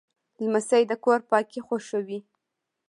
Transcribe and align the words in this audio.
لمسی 0.43 0.83
د 0.89 0.91
کور 1.03 1.19
پاکي 1.29 1.59
خوښوي. 1.67 2.19